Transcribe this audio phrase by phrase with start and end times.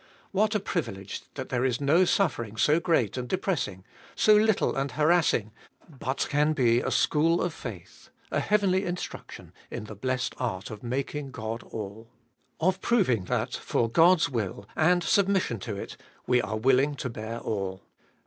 [0.31, 3.83] What a privilege that there is no suffering so great and depressing,
[4.15, 5.51] so little and harassing,
[5.87, 10.81] but can be a school of faith, a heavenly instruction in the blessed art of
[10.81, 12.09] making God all;
[12.59, 17.07] of proving that, for God's will and sub mission to it, we are willing to
[17.07, 17.83] bear all.